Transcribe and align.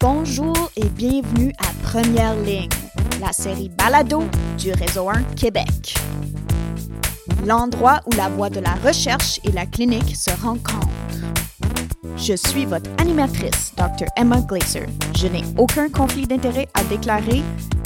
Bonjour 0.00 0.70
et 0.76 0.88
bienvenue 0.90 1.52
à 1.58 1.72
Première 1.82 2.36
Ligne, 2.36 2.68
la 3.20 3.32
série 3.32 3.68
Balado 3.68 4.22
du 4.56 4.70
Réseau 4.70 5.08
1 5.08 5.24
Québec. 5.34 5.96
L'endroit 7.44 7.98
où 8.06 8.12
la 8.12 8.28
voie 8.28 8.48
de 8.48 8.60
la 8.60 8.74
recherche 8.74 9.40
et 9.42 9.50
la 9.50 9.66
clinique 9.66 10.14
se 10.14 10.30
rencontrent. 10.40 10.86
Je 12.16 12.34
suis 12.34 12.64
votre 12.64 12.88
animatrice, 12.98 13.74
Dr. 13.76 14.06
Emma 14.16 14.40
Glaser. 14.40 14.86
Je 15.16 15.26
n'ai 15.26 15.42
aucun 15.56 15.88
conflit 15.88 16.28
d'intérêt 16.28 16.68
à 16.74 16.84
déclarer. 16.84 17.42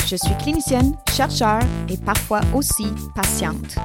Je 0.06 0.16
suis 0.16 0.36
clinicienne, 0.36 0.94
chercheur 1.14 1.60
et 1.88 1.96
parfois 1.96 2.42
aussi 2.54 2.88
patiente. 3.14 3.76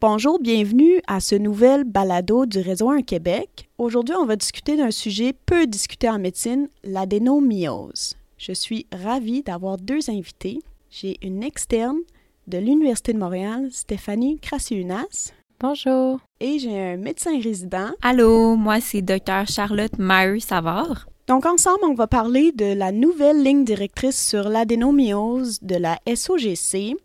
Bonjour, 0.00 0.38
bienvenue 0.40 1.02
à 1.06 1.20
ce 1.20 1.34
nouvel 1.34 1.84
balado 1.84 2.46
du 2.46 2.60
Réseau 2.60 2.88
1 2.88 3.02
Québec. 3.02 3.68
Aujourd'hui, 3.76 4.14
on 4.18 4.24
va 4.24 4.34
discuter 4.34 4.74
d'un 4.74 4.90
sujet 4.90 5.34
peu 5.44 5.66
discuté 5.66 6.08
en 6.08 6.18
médecine, 6.18 6.68
l'adénomyose. 6.82 8.14
Je 8.38 8.52
suis 8.52 8.86
ravie 8.90 9.42
d'avoir 9.42 9.76
deux 9.76 10.08
invités. 10.08 10.60
J'ai 10.88 11.18
une 11.20 11.42
externe 11.42 11.98
de 12.46 12.56
l'Université 12.56 13.12
de 13.12 13.18
Montréal, 13.18 13.68
Stéphanie 13.72 14.38
Crassiunas. 14.38 15.32
Bonjour. 15.60 16.18
Et 16.40 16.58
j'ai 16.58 16.80
un 16.80 16.96
médecin 16.96 17.38
résident. 17.38 17.90
Allô, 18.00 18.56
moi 18.56 18.80
c'est 18.80 19.02
Dr 19.02 19.46
Charlotte 19.46 19.98
Mary 19.98 20.40
Savard. 20.40 21.10
Donc 21.26 21.44
ensemble, 21.44 21.84
on 21.84 21.94
va 21.94 22.06
parler 22.06 22.52
de 22.52 22.72
la 22.72 22.90
nouvelle 22.90 23.42
ligne 23.42 23.64
directrice 23.64 24.26
sur 24.26 24.48
l'adénomyose 24.48 25.58
de 25.60 25.76
la 25.76 25.98
SOGC. 26.06 26.96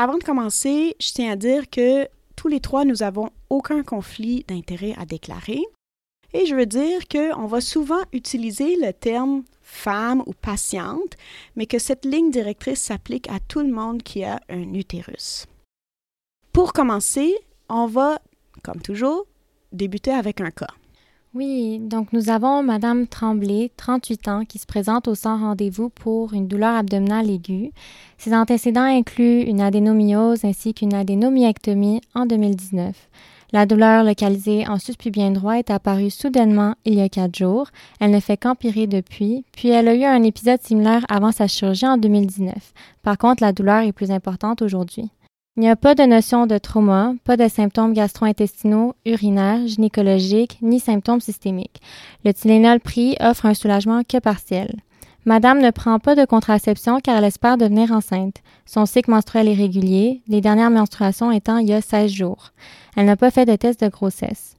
Avant 0.00 0.16
de 0.16 0.22
commencer, 0.22 0.94
je 1.00 1.10
tiens 1.10 1.32
à 1.32 1.34
dire 1.34 1.68
que 1.68 2.06
tous 2.36 2.46
les 2.46 2.60
trois, 2.60 2.84
nous 2.84 3.02
avons 3.02 3.30
aucun 3.50 3.82
conflit 3.82 4.44
d'intérêt 4.46 4.94
à 4.96 5.04
déclarer. 5.04 5.60
Et 6.32 6.46
je 6.46 6.54
veux 6.54 6.66
dire 6.66 7.08
qu'on 7.08 7.46
va 7.46 7.60
souvent 7.60 8.02
utiliser 8.12 8.76
le 8.76 8.92
terme 8.92 9.42
femme 9.60 10.22
ou 10.26 10.34
patiente, 10.34 11.16
mais 11.56 11.66
que 11.66 11.80
cette 11.80 12.04
ligne 12.04 12.30
directrice 12.30 12.80
s'applique 12.80 13.28
à 13.28 13.40
tout 13.40 13.58
le 13.58 13.72
monde 13.72 14.04
qui 14.04 14.22
a 14.22 14.38
un 14.48 14.72
utérus. 14.72 15.46
Pour 16.52 16.72
commencer, 16.72 17.34
on 17.68 17.86
va, 17.86 18.20
comme 18.62 18.80
toujours, 18.80 19.26
débuter 19.72 20.12
avec 20.12 20.40
un 20.40 20.52
cas. 20.52 20.74
Oui, 21.34 21.78
donc 21.78 22.14
nous 22.14 22.30
avons 22.30 22.62
Madame 22.62 23.06
Tremblay, 23.06 23.70
38 23.76 24.28
ans, 24.28 24.44
qui 24.46 24.58
se 24.58 24.64
présente 24.64 25.08
au 25.08 25.14
sans 25.14 25.38
rendez-vous 25.38 25.90
pour 25.90 26.32
une 26.32 26.48
douleur 26.48 26.74
abdominale 26.74 27.28
aiguë. 27.28 27.70
Ses 28.16 28.34
antécédents 28.34 28.80
incluent 28.80 29.42
une 29.42 29.60
adénomyose 29.60 30.46
ainsi 30.46 30.72
qu'une 30.72 30.94
adénomyectomie 30.94 32.00
en 32.14 32.24
2019. 32.24 32.96
La 33.52 33.66
douleur 33.66 34.04
localisée 34.04 34.66
en 34.68 34.78
suspubien 34.78 35.30
droit 35.30 35.58
est 35.58 35.70
apparue 35.70 36.10
soudainement 36.10 36.74
il 36.86 36.94
y 36.94 37.02
a 37.02 37.10
quatre 37.10 37.36
jours. 37.36 37.68
Elle 38.00 38.10
ne 38.10 38.20
fait 38.20 38.38
qu'empirer 38.38 38.86
depuis, 38.86 39.44
puis 39.52 39.68
elle 39.68 39.88
a 39.88 39.94
eu 39.94 40.04
un 40.04 40.22
épisode 40.22 40.62
similaire 40.62 41.04
avant 41.10 41.32
sa 41.32 41.46
chirurgie 41.46 41.86
en 41.86 41.98
2019. 41.98 42.54
Par 43.02 43.18
contre, 43.18 43.42
la 43.42 43.52
douleur 43.52 43.82
est 43.82 43.92
plus 43.92 44.10
importante 44.10 44.62
aujourd'hui. 44.62 45.10
Il 45.58 45.62
n'y 45.62 45.68
a 45.68 45.74
pas 45.74 45.96
de 45.96 46.04
notion 46.04 46.46
de 46.46 46.56
trauma, 46.56 47.14
pas 47.24 47.36
de 47.36 47.48
symptômes 47.48 47.92
gastro-intestinaux, 47.92 48.94
urinaires, 49.04 49.66
gynécologiques, 49.66 50.56
ni 50.62 50.78
symptômes 50.78 51.20
systémiques. 51.20 51.82
Le 52.24 52.32
Tylenol 52.32 52.78
pris 52.78 53.16
offre 53.18 53.44
un 53.44 53.54
soulagement 53.54 54.02
que 54.04 54.20
partiel. 54.20 54.76
Madame 55.24 55.60
ne 55.60 55.72
prend 55.72 55.98
pas 55.98 56.14
de 56.14 56.24
contraception 56.24 57.00
car 57.00 57.18
elle 57.18 57.24
espère 57.24 57.56
devenir 57.58 57.90
enceinte. 57.90 58.36
Son 58.66 58.86
cycle 58.86 59.10
menstruel 59.10 59.48
est 59.48 59.54
régulier, 59.54 60.22
les 60.28 60.40
dernières 60.40 60.70
menstruations 60.70 61.32
étant 61.32 61.56
il 61.56 61.66
y 61.66 61.72
a 61.72 61.80
16 61.80 62.08
jours. 62.08 62.52
Elle 62.96 63.06
n'a 63.06 63.16
pas 63.16 63.32
fait 63.32 63.44
de 63.44 63.56
test 63.56 63.82
de 63.82 63.88
grossesse. 63.88 64.54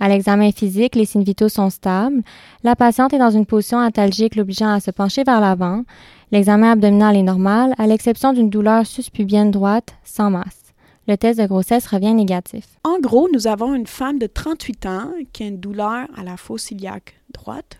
À 0.00 0.08
l'examen 0.08 0.50
physique, 0.50 0.96
les 0.96 1.04
signes 1.04 1.22
vitaux 1.22 1.48
sont 1.48 1.70
stables. 1.70 2.22
La 2.64 2.74
patiente 2.74 3.14
est 3.14 3.18
dans 3.18 3.30
une 3.30 3.46
position 3.46 3.78
antalgique 3.78 4.34
l'obligeant 4.34 4.72
à 4.72 4.80
se 4.80 4.90
pencher 4.90 5.22
vers 5.22 5.40
l'avant. 5.40 5.84
L'examen 6.32 6.72
abdominal 6.72 7.14
est 7.14 7.22
normal, 7.22 7.74
à 7.76 7.86
l'exception 7.86 8.32
d'une 8.32 8.48
douleur 8.48 8.86
suspubienne 8.86 9.50
droite 9.50 9.94
sans 10.02 10.30
masse. 10.30 10.72
Le 11.06 11.18
test 11.18 11.38
de 11.38 11.46
grossesse 11.46 11.86
revient 11.86 12.14
négatif. 12.14 12.64
En 12.84 12.98
gros, 13.00 13.28
nous 13.34 13.46
avons 13.46 13.74
une 13.74 13.86
femme 13.86 14.18
de 14.18 14.26
38 14.26 14.86
ans 14.86 15.12
qui 15.34 15.42
a 15.42 15.48
une 15.48 15.60
douleur 15.60 16.08
à 16.16 16.24
la 16.24 16.38
fosse 16.38 16.70
iliaque 16.70 17.20
droite, 17.34 17.76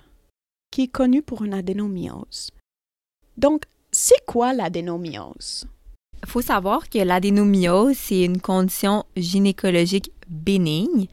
qui 0.70 0.82
est 0.82 0.88
connue 0.88 1.22
pour 1.22 1.42
une 1.42 1.54
adénomyose. 1.54 2.50
Donc, 3.38 3.62
c'est 3.90 4.22
quoi 4.26 4.52
l'adénomyose? 4.52 5.66
Il 6.22 6.28
faut 6.28 6.42
savoir 6.42 6.90
que 6.90 6.98
l'adénomyose, 6.98 7.96
c'est 7.96 8.22
une 8.22 8.40
condition 8.40 9.04
gynécologique 9.16 10.12
bénigne. 10.28 11.06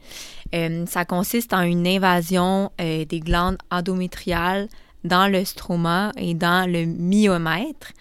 Euh, 0.54 0.84
ça 0.84 1.06
consiste 1.06 1.54
en 1.54 1.62
une 1.62 1.86
invasion 1.86 2.70
euh, 2.80 3.06
des 3.06 3.20
glandes 3.20 3.58
endométriales 3.70 4.68
dans 5.04 5.30
le 5.30 5.44
stroma 5.44 6.12
et 6.16 6.34
dans 6.34 6.70
le 6.70 6.86
myomètre. 6.86 7.92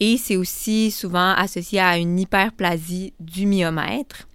Et 0.00 0.16
c'est 0.16 0.36
aussi 0.36 0.90
souvent 0.90 1.32
associé 1.34 1.80
à 1.80 1.98
une 1.98 2.18
hyperplasie 2.18 3.12
du 3.20 3.46
myomètre. 3.46 4.26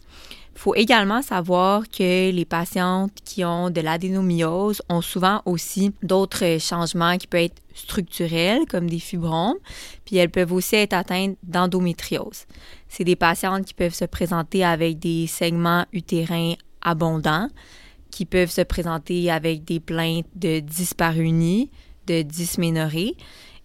Il 0.56 0.60
faut 0.60 0.76
également 0.76 1.22
savoir 1.22 1.84
que 1.90 2.32
les 2.32 2.46
patientes 2.46 3.12
qui 3.26 3.44
ont 3.44 3.70
de 3.70 3.82
l'adénomyose 3.82 4.82
ont 4.88 5.02
souvent 5.02 5.42
aussi 5.46 5.92
d'autres 6.02 6.60
changements 6.62 7.18
qui 7.18 7.28
peuvent 7.28 7.42
être 7.42 7.62
structurels, 7.74 8.66
comme 8.70 8.90
des 8.90 9.00
fibromes, 9.00 9.58
puis 10.06 10.16
elles 10.16 10.30
peuvent 10.30 10.54
aussi 10.54 10.78
être 10.78 10.94
atteintes 10.94 11.36
d'endométriose. 11.44 12.46
C'est 12.88 13.04
des 13.04 13.18
patientes 13.18 13.66
qui 13.66 13.74
peuvent 13.74 13.94
se 13.94 14.06
présenter 14.06 14.64
avec 14.64 14.98
des 14.98 15.28
segments 15.28 15.86
utérins 15.92 16.54
abondants, 16.82 17.50
qui 18.10 18.26
peuvent 18.26 18.50
se 18.50 18.62
présenter 18.62 19.30
avec 19.30 19.66
des 19.66 19.82
plaintes 19.82 20.28
de 20.36 20.62
dyspareunie, 20.62 21.70
de 22.08 22.22
dysménorrhée. 22.22 23.16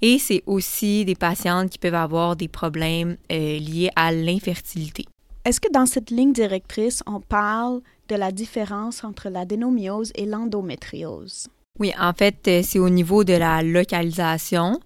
Et 0.03 0.19
c'est 0.19 0.43
aussi 0.47 1.05
des 1.05 1.15
patientes 1.15 1.71
qui 1.71 1.79
peuvent 1.79 1.95
avoir 1.95 2.37
des 2.37 2.49
problèmes 2.49 3.17
euh, 3.31 3.59
liés 3.59 3.91
à 3.97 4.13
l'infertilité. 4.13 5.05
Est-ce 5.45 5.61
que 5.61 5.71
dans 5.73 5.87
cette 5.87 6.11
ligne 6.11 6.33
directrice, 6.33 7.03
on 7.07 7.21
parle 7.21 7.81
de 8.09 8.17
la 8.17 8.33
différence 8.33 9.05
entre 9.05 9.29
l'adénomyose 9.29 10.13
et 10.15 10.27
l'endométriose? 10.27 11.49
Oui, 11.79 11.93
en 11.99 12.13
fait, 12.13 12.47
euh, 12.49 12.61
c'est 12.63 12.79
au 12.79 12.91
niveau 12.91 13.25
de 13.25 13.33
la 13.33 13.63
localisation. 13.63 14.81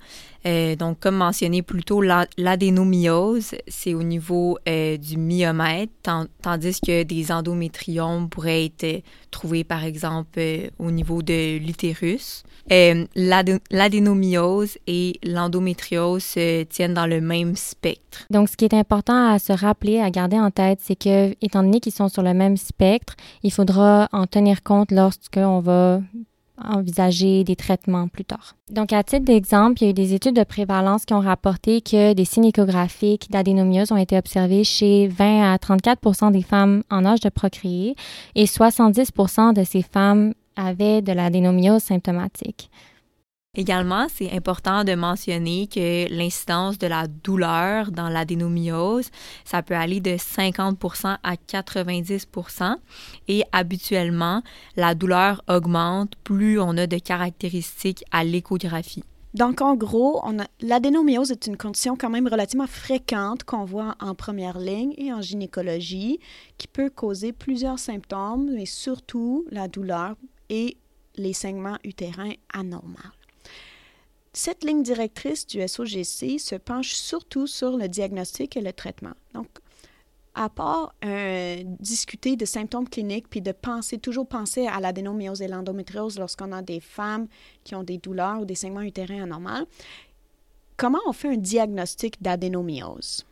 Euh, 0.46 0.76
donc, 0.76 1.00
comme 1.00 1.16
mentionné 1.16 1.62
plus 1.62 1.84
tôt, 1.84 2.02
l'adénomyose, 2.02 3.54
c'est 3.66 3.94
au 3.94 4.02
niveau 4.02 4.58
euh, 4.68 4.96
du 4.96 5.16
myomètre, 5.16 5.92
tandis 6.42 6.80
que 6.80 7.02
des 7.02 7.32
endométriomes 7.32 8.28
pourraient 8.28 8.66
être 8.66 9.02
trouvés, 9.30 9.64
par 9.64 9.84
exemple, 9.84 10.40
au 10.78 10.90
niveau 10.90 11.22
de 11.22 11.58
l'utérus. 11.58 12.42
L'adénomyose 12.68 14.78
et 14.86 15.18
l'endométriose 15.22 16.24
se 16.24 16.62
tiennent 16.64 16.94
dans 16.94 17.06
le 17.06 17.20
même 17.20 17.56
spectre. 17.56 18.26
Donc, 18.30 18.48
ce 18.48 18.56
qui 18.56 18.64
est 18.64 18.74
important 18.74 19.32
à 19.32 19.38
se 19.38 19.52
rappeler, 19.52 20.00
à 20.00 20.10
garder 20.10 20.38
en 20.38 20.50
tête, 20.50 20.80
c'est 20.82 20.96
que, 20.96 21.34
étant 21.42 21.62
donné 21.62 21.80
qu'ils 21.80 21.92
sont 21.92 22.08
sur 22.08 22.22
le 22.22 22.34
même 22.34 22.56
spectre, 22.56 23.14
il 23.42 23.52
faudra 23.52 24.08
en 24.12 24.26
tenir 24.26 24.62
compte 24.62 24.90
lorsqu'on 24.90 25.60
va 25.60 26.00
envisager 26.62 27.44
des 27.44 27.56
traitements 27.56 28.08
plus 28.08 28.24
tard. 28.24 28.54
Donc, 28.70 28.92
à 28.92 29.02
titre 29.02 29.24
d'exemple, 29.24 29.82
il 29.82 29.84
y 29.84 29.86
a 29.88 29.90
eu 29.90 29.94
des 29.94 30.14
études 30.14 30.36
de 30.36 30.44
prévalence 30.44 31.04
qui 31.04 31.14
ont 31.14 31.20
rapporté 31.20 31.80
que 31.80 32.12
des 32.12 32.24
signes 32.24 32.46
échographiques 32.46 33.30
d'adénomiose 33.30 33.92
ont 33.92 33.96
été 33.96 34.16
observés 34.16 34.64
chez 34.64 35.08
20 35.08 35.52
à 35.52 35.56
34% 35.56 36.32
des 36.32 36.42
femmes 36.42 36.82
en 36.90 37.04
âge 37.04 37.20
de 37.20 37.28
procréer 37.28 37.96
et 38.34 38.44
70% 38.44 39.52
de 39.54 39.64
ces 39.64 39.82
femmes 39.82 40.34
avaient 40.56 41.02
de 41.02 41.12
l'adénomiose 41.12 41.82
symptomatique. 41.82 42.70
Également, 43.56 44.06
c'est 44.12 44.32
important 44.32 44.84
de 44.84 44.94
mentionner 44.94 45.68
que 45.68 46.08
l'incidence 46.12 46.78
de 46.78 46.86
la 46.86 47.06
douleur 47.06 47.92
dans 47.92 48.08
l'adénomyose, 48.08 49.10
ça 49.44 49.62
peut 49.62 49.76
aller 49.76 50.00
de 50.00 50.16
50% 50.16 51.18
à 51.22 51.34
90% 51.34 52.76
et 53.28 53.44
habituellement, 53.52 54.42
la 54.76 54.94
douleur 54.94 55.42
augmente 55.48 56.14
plus 56.24 56.58
on 56.58 56.76
a 56.76 56.86
de 56.86 56.98
caractéristiques 56.98 58.04
à 58.10 58.24
l'échographie. 58.24 59.04
Donc, 59.34 59.62
en 59.62 59.74
gros, 59.74 60.22
l'adénomyose 60.60 61.32
est 61.32 61.48
une 61.48 61.56
condition 61.56 61.96
quand 61.96 62.08
même 62.08 62.28
relativement 62.28 62.68
fréquente 62.68 63.42
qu'on 63.42 63.64
voit 63.64 63.96
en 64.00 64.14
première 64.14 64.58
ligne 64.58 64.94
et 64.96 65.12
en 65.12 65.20
gynécologie, 65.20 66.20
qui 66.56 66.68
peut 66.68 66.88
causer 66.88 67.32
plusieurs 67.32 67.80
symptômes, 67.80 68.48
mais 68.54 68.66
surtout 68.66 69.44
la 69.50 69.66
douleur 69.66 70.14
et 70.50 70.76
les 71.16 71.32
saignements 71.32 71.78
utérins 71.82 72.34
anormaux. 72.52 73.10
Cette 74.36 74.64
ligne 74.64 74.82
directrice 74.82 75.46
du 75.46 75.66
SOGC 75.66 76.40
se 76.40 76.56
penche 76.56 76.94
surtout 76.94 77.46
sur 77.46 77.76
le 77.76 77.88
diagnostic 77.88 78.56
et 78.56 78.60
le 78.60 78.72
traitement. 78.72 79.14
Donc, 79.32 79.46
à 80.34 80.48
part 80.48 80.92
euh, 81.04 81.62
discuter 81.78 82.34
de 82.34 82.44
symptômes 82.44 82.88
cliniques 82.88 83.30
puis 83.30 83.40
de 83.40 83.52
penser, 83.52 83.98
toujours 83.98 84.26
penser 84.26 84.66
à 84.66 84.80
l'adénomyose 84.80 85.40
et 85.40 85.46
l'endométriose 85.46 86.18
lorsqu'on 86.18 86.50
a 86.50 86.62
des 86.62 86.80
femmes 86.80 87.28
qui 87.62 87.76
ont 87.76 87.84
des 87.84 87.98
douleurs 87.98 88.40
ou 88.40 88.44
des 88.44 88.56
saignements 88.56 88.80
utérins 88.80 89.22
anormaux, 89.22 89.68
comment 90.76 90.98
on 91.06 91.12
fait 91.12 91.28
un 91.28 91.36
diagnostic 91.36 92.20
d'adénomyose? 92.20 93.24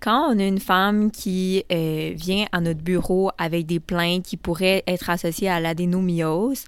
Quand 0.00 0.34
on 0.34 0.38
a 0.38 0.44
une 0.44 0.58
femme 0.58 1.10
qui 1.10 1.64
euh, 1.70 2.12
vient 2.14 2.46
à 2.52 2.60
notre 2.60 2.80
bureau 2.80 3.30
avec 3.38 3.66
des 3.66 3.80
plaintes 3.80 4.24
qui 4.24 4.36
pourraient 4.36 4.82
être 4.86 5.10
associées 5.10 5.48
à 5.48 5.60
l'adénomyose, 5.60 6.64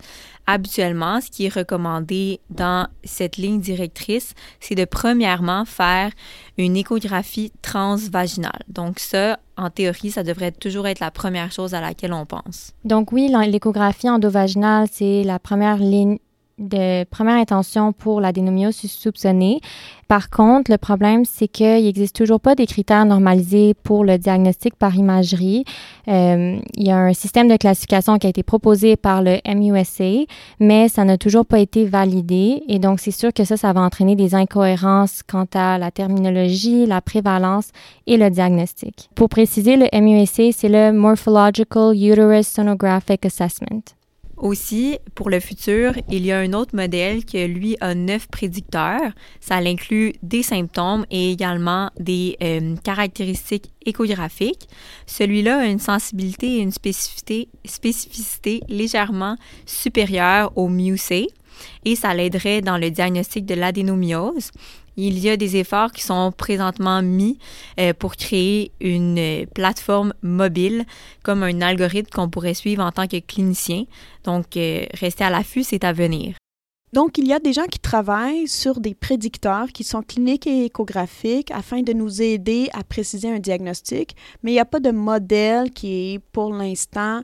habituellement, 0.47 1.21
ce 1.21 1.31
qui 1.31 1.47
est 1.47 1.55
recommandé 1.55 2.41
dans 2.51 2.87
cette 3.03 3.37
ligne 3.37 3.61
directrice, 3.61 4.35
c'est 4.61 4.75
de 4.75 4.85
premièrement 4.85 5.65
faire 5.65 6.13
une 6.59 6.77
échographie 6.77 7.53
transvaginale. 7.63 8.63
Donc 8.69 8.99
ça, 8.99 9.39
en 9.57 9.71
théorie, 9.71 10.11
ça 10.11 10.23
devrait 10.23 10.53
toujours 10.53 10.87
être 10.87 11.01
la 11.01 11.11
première 11.11 11.51
chose 11.51 11.75
à 11.75 11.81
laquelle 11.81 12.13
on 12.13 12.27
pense. 12.27 12.73
Donc 12.85 13.13
oui, 13.13 13.33
l'échographie 13.47 14.09
endovaginale, 14.09 14.87
c'est 14.91 15.25
la 15.25 15.39
première 15.39 15.79
ligne 15.79 16.19
de 16.59 17.05
première 17.05 17.37
intention 17.37 17.93
pour 17.93 18.21
l'adénomiose 18.21 18.77
soupçonnée. 18.77 19.61
Par 20.09 20.31
contre, 20.31 20.71
le 20.71 20.79
problème, 20.79 21.25
c'est 21.25 21.49
qu'il 21.49 21.85
n'existe 21.85 22.15
toujours 22.15 22.41
pas 22.41 22.55
des 22.55 22.67
critères 22.67 23.05
normalisés 23.05 23.75
pour 23.75 24.05
le 24.05 24.19
diagnostic 24.19 24.77
par 24.77 24.95
imagerie. 24.95 25.65
Euh, 26.09 26.59
il 26.75 26.87
y 26.87 26.91
a 26.91 26.99
un 26.99 27.13
système 27.15 27.49
de 27.49 27.57
classification 27.57 28.19
qui 28.19 28.27
a 28.27 28.31
été 28.31 28.43
proposé 28.43 28.97
par 28.97 29.23
le 29.23 29.39
MUSA, 29.47 30.27
mais 30.61 30.89
ça 30.89 31.05
n'a 31.05 31.19
toujours 31.19 31.47
pas 31.47 31.59
été 31.59 31.85
validé. 31.87 32.63
Et 32.69 32.79
donc, 32.79 33.01
c'est 33.01 33.11
sûr 33.11 33.33
que 33.33 33.45
ça, 33.45 33.57
ça 33.57 33.73
va 33.73 33.81
entraîner 33.81 34.15
des 34.15 34.35
incohérences 34.35 35.23
quant 35.23 35.47
à 35.55 35.79
la 35.79 35.91
terminologie, 35.91 36.87
la 36.87 37.01
prévalence 37.01 37.71
et 38.07 38.17
le 38.17 38.31
diagnostic. 38.31 39.09
Pour 39.15 39.29
préciser, 39.29 39.77
le 39.77 39.89
MUSA, 39.93 40.53
c'est 40.53 40.69
le 40.69 40.93
Morphological 40.93 41.95
Uterus 41.97 42.47
Sonographic 42.47 43.25
Assessment. 43.27 43.83
Aussi, 44.37 44.99
pour 45.15 45.31
le 45.31 45.41
futur, 45.41 45.95
il 46.11 46.27
y 46.27 46.33
a 46.33 46.39
un 46.39 46.53
autre 46.53 46.75
modèle 46.75 47.25
qui, 47.25 47.47
lui, 47.47 47.77
a 47.81 47.95
neuf 47.95 48.27
prédicteurs. 48.29 49.13
Ça 49.41 49.57
inclut 49.57 50.15
des 50.23 50.43
symptômes 50.43 51.07
et 51.11 51.31
également 51.31 51.91
des 51.99 52.37
euh, 52.43 52.75
caractéristiques 52.83 53.73
échographiques. 53.87 54.69
Celui-là 55.07 55.61
a 55.61 55.67
une 55.67 55.79
sensibilité 55.79 56.57
et 56.57 56.61
une 56.61 56.73
spécificité, 56.73 58.61
légèrement 58.69 59.37
supérieure 59.67 60.53
au 60.57 60.69
MUSE 60.69 61.29
et 61.85 61.97
ça 61.97 62.15
l'aiderait 62.15 62.61
dans 62.61 62.79
le 62.79 62.91
diagnostic 62.91 63.47
de 63.47 63.55
l'adénomyose. 63.55 64.51
Il 64.97 65.19
y 65.19 65.29
a 65.29 65.37
des 65.37 65.57
efforts 65.57 65.91
qui 65.91 66.03
sont 66.03 66.33
présentement 66.33 67.03
mis 67.03 67.39
euh, 67.81 67.93
pour 67.95 68.15
créer 68.17 68.71
une 68.81 69.19
euh, 69.19 69.47
plateforme 69.53 70.15
mobile 70.23 70.85
comme 71.23 71.43
un 71.43 71.61
algorithme 71.63 72.11
qu'on 72.11 72.29
pourrait 72.29 72.55
suivre 72.55 72.83
en 72.85 72.93
tant 72.93 73.09
que 73.09 73.19
clinicien. 73.19 73.85
Donc, 74.23 74.57
euh, 74.57 74.85
rester 74.95 75.25
à 75.25 75.31
l'affût, 75.31 75.65
c'est 75.65 75.83
à 75.83 75.93
venir. 75.93 76.37
Donc, 76.93 77.19
il 77.19 77.27
y 77.27 77.33
a 77.33 77.41
des 77.41 77.53
gens 77.53 77.65
qui 77.65 77.81
travaillent 77.81 78.47
sur 78.47 78.79
des 78.79 78.95
prédicteurs 78.95 79.67
qui 79.73 79.83
sont 79.83 80.03
cliniques 80.03 80.47
et 80.47 80.67
échographiques 80.67 81.51
afin 81.51 81.83
de 81.83 81.93
nous 81.93 82.23
aider 82.23 82.69
à 82.73 82.85
préciser 82.85 83.29
un 83.29 83.41
diagnostic, 83.41 84.15
mais 84.45 84.53
il 84.53 84.55
n'y 84.55 84.61
a 84.61 84.65
pas 84.65 84.79
de 84.79 84.93
modèle 84.93 85.73
qui 85.73 86.15
est 86.15 86.19
pour 86.31 86.55
l'instant 86.55 87.23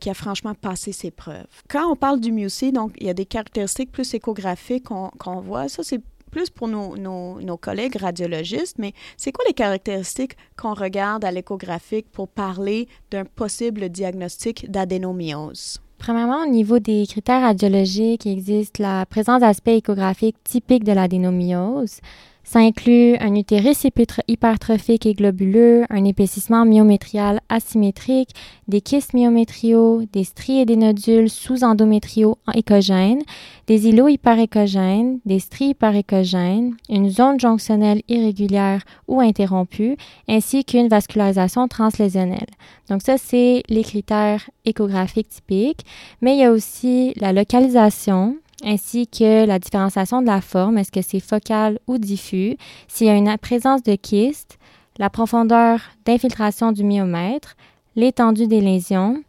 qui 0.00 0.10
a 0.10 0.12
franchement 0.14 0.52
passé 0.52 0.92
ses 0.92 1.10
preuves. 1.10 1.46
Quand 1.66 1.90
on 1.90 1.96
parle 1.96 2.20
du 2.20 2.30
MUSI, 2.30 2.72
donc 2.72 2.92
il 3.00 3.06
y 3.06 3.08
a 3.08 3.14
des 3.14 3.24
caractéristiques 3.24 3.90
plus 3.90 4.12
échographiques 4.12 4.84
qu'on 4.84 5.40
voit. 5.40 5.70
Ça, 5.70 5.82
c'est 5.82 6.02
plus 6.32 6.50
pour 6.50 6.66
nos, 6.66 6.96
nos, 6.96 7.56
collègues 7.56 7.96
radiologistes, 7.96 8.78
mais 8.78 8.92
c'est 9.16 9.30
quoi 9.30 9.44
les 9.46 9.54
caractéristiques 9.54 10.36
qu'on 10.56 10.74
regarde 10.74 11.24
à 11.24 11.30
l'échographique 11.30 12.06
pour 12.10 12.26
parler 12.26 12.88
d'un 13.12 13.24
possible 13.24 13.88
diagnostic 13.90 14.68
d'adénomyose? 14.68 15.78
Premièrement, 15.98 16.42
au 16.42 16.48
niveau 16.48 16.80
des 16.80 17.06
critères 17.06 17.42
radiologiques, 17.42 18.24
il 18.24 18.32
existe 18.32 18.78
la 18.78 19.06
présence 19.06 19.42
d'aspects 19.42 19.68
échographiques 19.68 20.42
typiques 20.42 20.82
de 20.82 20.92
l'adénomyose, 20.92 22.00
ça 22.44 22.58
inclut 22.58 23.16
un 23.20 23.34
utérus 23.34 23.86
hypertrophique 24.28 25.06
et 25.06 25.14
globuleux, 25.14 25.84
un 25.90 26.04
épaississement 26.04 26.64
myométrial 26.64 27.40
asymétrique, 27.48 28.30
des 28.68 28.80
kystes 28.80 29.14
myométriaux, 29.14 30.02
des 30.12 30.24
stries 30.24 30.60
et 30.60 30.64
des 30.64 30.76
nodules 30.76 31.30
sous-endométriaux 31.30 32.38
écogènes, 32.54 33.22
des 33.66 33.88
îlots 33.88 34.08
hyperécogènes, 34.08 35.20
des 35.24 35.38
stries 35.38 35.70
hyperécogènes, 35.70 36.74
une 36.88 37.10
zone 37.10 37.38
jonctionnelle 37.38 38.02
irrégulière 38.08 38.82
ou 39.08 39.20
interrompue, 39.20 39.96
ainsi 40.28 40.64
qu'une 40.64 40.88
vascularisation 40.88 41.68
translésionnelle. 41.68 42.50
Donc 42.88 43.02
ça, 43.02 43.18
c'est 43.18 43.62
les 43.68 43.82
critères 43.82 44.50
échographiques 44.64 45.28
typiques, 45.28 45.86
mais 46.20 46.34
il 46.34 46.40
y 46.40 46.44
a 46.44 46.52
aussi 46.52 47.14
la 47.16 47.32
localisation, 47.32 48.36
ainsi 48.62 49.06
que 49.06 49.46
la 49.46 49.58
différenciation 49.58 50.22
de 50.22 50.26
la 50.26 50.40
forme, 50.40 50.78
est-ce 50.78 50.92
que 50.92 51.02
c'est 51.02 51.20
focal 51.20 51.78
ou 51.86 51.98
diffus, 51.98 52.56
s'il 52.88 53.06
y 53.06 53.10
a 53.10 53.16
une 53.16 53.36
présence 53.38 53.82
de 53.82 53.94
kyste, 53.94 54.58
la 54.98 55.10
profondeur 55.10 55.80
d'infiltration 56.04 56.72
du 56.72 56.84
myomètre, 56.84 57.56
l'étendue 57.96 58.46
des 58.46 58.60
lésions, 58.60 59.22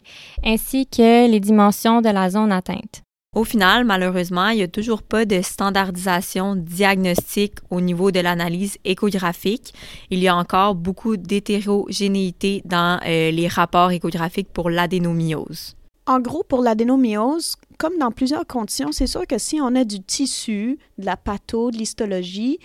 ainsi 0.43 0.87
que 0.87 1.29
les 1.29 1.39
dimensions 1.39 2.01
de 2.01 2.09
la 2.09 2.29
zone 2.29 2.51
atteinte. 2.51 3.03
Au 3.35 3.43
final, 3.43 3.83
malheureusement, 3.83 4.49
il 4.49 4.57
n'y 4.57 4.63
a 4.63 4.67
toujours 4.67 5.01
pas 5.01 5.25
de 5.25 5.41
standardisation 5.41 6.55
diagnostique 6.55 7.55
au 7.71 7.81
niveau 7.81 8.11
de 8.11 8.19
l'analyse 8.19 8.77
échographique. 8.85 9.73
Il 10.11 10.19
y 10.19 10.27
a 10.27 10.35
encore 10.35 10.75
beaucoup 10.75 11.17
d'hétérogénéité 11.17 12.61
dans 12.63 12.99
euh, 13.03 13.31
les 13.31 13.47
rapports 13.47 13.89
échographiques 13.89 14.53
pour 14.53 14.69
l'adénomyose. 14.69 15.75
En 16.05 16.19
gros, 16.19 16.43
pour 16.43 16.61
l'adénomyose, 16.61 17.55
comme 17.77 17.97
dans 17.97 18.11
plusieurs 18.11 18.45
conditions, 18.45 18.91
c'est 18.91 19.07
sûr 19.07 19.25
que 19.27 19.37
si 19.37 19.59
on 19.61 19.75
a 19.75 19.83
du 19.83 20.01
tissu, 20.01 20.77
de 20.97 21.05
la 21.05 21.17
patho, 21.17 21.71
de 21.71 21.77
l'histologie, 21.77 22.59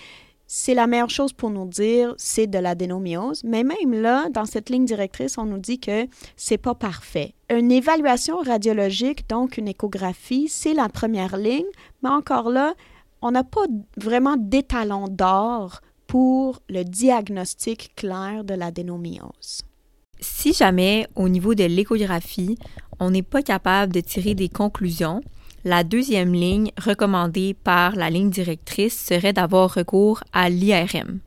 c'est 0.51 0.73
la 0.75 0.87
meilleure 0.87 1.11
chose 1.11 1.35
pour 1.35 1.51
nous 1.51 1.67
dire 1.67 2.15
c'est 2.17 2.47
de 2.47 2.59
l'adénomyose. 2.59 3.43
Mais 3.45 3.65
même 3.65 3.93
là, 3.93 4.29
dans 4.31 4.47
cette 4.47 4.71
ligne 4.71 4.87
directrice, 4.87 5.37
on 5.37 5.45
nous 5.45 5.59
dit 5.59 5.79
que 5.79 6.09
c'est 6.37 6.59
pas 6.59 6.75
parfait. 6.75 7.35
Une 7.51 7.71
évaluation 7.71 8.39
radiologique, 8.39 9.29
donc 9.29 9.59
une 9.59 9.69
échographie, 9.69 10.49
c'est 10.49 10.75
la 10.75 10.89
première 10.89 11.37
ligne, 11.37 11.67
mais 12.03 12.09
encore 12.09 12.49
là, 12.49 12.75
on 13.21 13.31
n'a 13.31 13.45
pas 13.45 13.67
vraiment 13.97 14.37
d'étalon 14.39 15.07
d'or 15.09 15.81
pour 16.07 16.63
le 16.71 16.83
diagnostic 16.85 17.93
clair 17.95 18.43
de 18.43 18.55
l'adénomyose. 18.55 19.68
Si 20.21 20.53
jamais, 20.53 21.07
au 21.15 21.29
niveau 21.29 21.55
de 21.55 21.65
l'échographie, 21.65 22.59
on 23.01 23.11
n'est 23.11 23.23
pas 23.23 23.43
capable 23.43 23.93
de 23.93 24.01
tirer 24.01 24.35
des 24.35 24.49
conclusions, 24.49 25.21
la 25.65 25.85
deuxième 25.85 26.33
ligne 26.33 26.71
recommandée 26.79 27.55
par 27.55 27.97
la 27.97 28.11
ligne 28.11 28.31
directrice 28.31 28.99
serait 28.99 29.33
d'avoir 29.33 29.75
recours 29.75 30.23
à 30.33 30.49
l'IRM. 30.49 31.21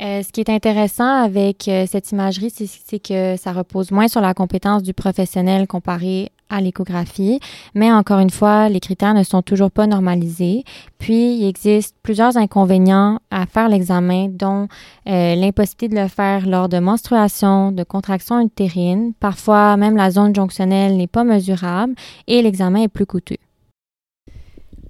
Euh, 0.00 0.22
ce 0.22 0.32
qui 0.32 0.40
est 0.40 0.50
intéressant 0.50 1.22
avec 1.22 1.68
euh, 1.68 1.86
cette 1.90 2.10
imagerie, 2.10 2.50
c'est 2.50 2.98
que 2.98 3.36
ça 3.36 3.52
repose 3.52 3.90
moins 3.90 4.08
sur 4.08 4.20
la 4.20 4.34
compétence 4.34 4.82
du 4.82 4.94
professionnel 4.94 5.66
comparé 5.66 6.30
à 6.48 6.60
l'échographie, 6.60 7.40
mais 7.74 7.90
encore 7.92 8.18
une 8.18 8.30
fois, 8.30 8.68
les 8.68 8.80
critères 8.80 9.14
ne 9.14 9.22
sont 9.22 9.42
toujours 9.42 9.70
pas 9.70 9.86
normalisés. 9.86 10.64
Puis, 10.98 11.36
il 11.36 11.46
existe 11.46 11.96
plusieurs 12.02 12.36
inconvénients 12.36 13.20
à 13.30 13.46
faire 13.46 13.68
l'examen, 13.68 14.28
dont 14.28 14.68
euh, 15.08 15.34
l'impossibilité 15.34 15.88
de 15.88 16.00
le 16.00 16.08
faire 16.08 16.46
lors 16.46 16.68
de 16.68 16.78
menstruation, 16.78 17.72
de 17.72 17.84
contraction 17.84 18.40
utérine. 18.40 19.12
Parfois, 19.18 19.76
même 19.76 19.96
la 19.96 20.10
zone 20.10 20.34
jonctionnelle 20.34 20.96
n'est 20.96 21.06
pas 21.06 21.24
mesurable 21.24 21.94
et 22.26 22.42
l'examen 22.42 22.82
est 22.82 22.88
plus 22.88 23.06
coûteux. 23.06 23.38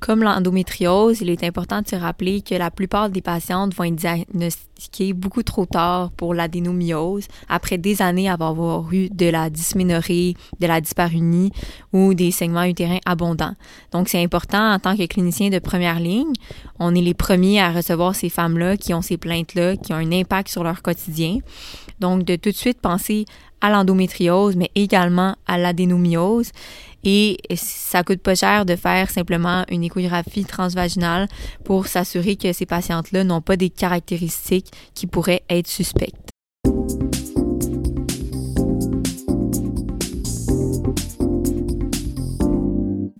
Comme 0.02 0.25
l'endométriose, 0.25 1.21
il 1.21 1.30
est 1.30 1.44
important 1.44 1.80
de 1.80 1.87
se 1.87 1.94
rappeler 1.94 2.42
que 2.42 2.56
la 2.56 2.73
plupart 2.73 3.09
des 3.09 3.23
patientes 3.23 3.73
vont 3.73 3.85
être 3.85 3.94
diagnostiquées 3.94 5.12
beaucoup 5.12 5.44
trop 5.44 5.64
tard 5.64 6.11
pour 6.16 6.35
l'adénomyose, 6.35 7.28
après 7.49 7.78
des 7.78 8.02
années 8.02 8.28
avoir 8.28 8.92
eu 8.92 9.11
de 9.11 9.26
la 9.26 9.49
dysménorrhée, 9.49 10.35
de 10.59 10.66
la 10.66 10.80
dysparunie 10.80 11.52
ou 11.92 12.14
des 12.14 12.32
segments 12.32 12.64
utérins 12.64 12.99
abondants. 13.06 13.54
Donc, 13.92 14.09
c'est 14.09 14.21
important 14.21 14.73
en 14.73 14.80
tant 14.80 14.97
que 14.97 15.06
clinicien 15.06 15.50
de 15.50 15.61
première 15.61 16.00
ligne, 16.00 16.32
on 16.80 16.97
est 16.97 17.00
les 17.00 17.14
premiers 17.14 17.61
à 17.61 17.71
recevoir 17.71 18.16
ces 18.16 18.28
femmes-là 18.28 18.76
qui 18.76 18.94
ont 18.94 19.02
ces 19.02 19.18
plaintes-là, 19.18 19.76
qui 19.76 19.92
ont 19.92 19.99
un 19.99 20.11
impact 20.11 20.49
sur 20.49 20.64
leur 20.64 20.82
quotidien. 20.82 21.38
Donc, 22.00 22.25
de 22.25 22.35
tout 22.35 22.50
de 22.50 22.56
suite 22.56 22.80
penser 22.80 23.25
à 23.61 23.71
l'endométriose, 23.71 24.56
mais 24.56 24.73
également 24.75 25.37
à 25.47 25.59
l'adénomyose 25.59 26.50
et 27.04 27.38
ça 27.56 28.02
coûte 28.02 28.21
pas 28.21 28.35
cher 28.35 28.64
de 28.64 28.76
faire 28.76 29.11
simplement 29.11 29.64
une 29.71 29.85
échographie 29.85 30.44
transvaginale 30.44 31.28
pour 31.64 31.87
s'assurer 31.87 32.37
que 32.37 32.52
ces 32.52 32.66
patientes-là 32.66 33.25
n'ont 33.25 33.40
pas 33.40 33.56
des 33.56 33.71
caractéristiques 33.71 34.71
qui 34.94 35.06
pourraient 35.06 35.42
être 35.49 35.68
suspectes. 35.68 36.32